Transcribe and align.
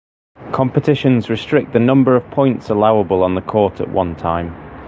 Competitions 0.51 1.29
restrict 1.29 1.73
the 1.73 1.79
number 1.79 2.15
of 2.15 2.27
points 2.31 2.71
allowable 2.71 3.21
on 3.21 3.35
the 3.35 3.41
court 3.43 3.79
at 3.79 3.87
one 3.91 4.15
time. 4.15 4.55